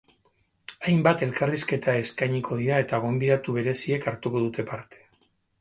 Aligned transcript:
Hainbat 0.87 1.21
elkarrizketa 1.27 1.95
eskainiko 2.05 2.59
dira 2.63 2.81
eta 2.87 3.03
gonbidatu 3.07 3.59
bereziek 3.59 4.11
hartuko 4.15 4.43
dute 4.49 4.71
parte. 4.73 5.07